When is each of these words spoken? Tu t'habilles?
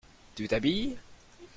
Tu 0.35 0.47
t'habilles? 0.47 0.97